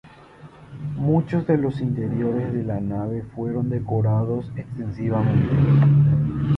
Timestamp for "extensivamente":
4.55-5.47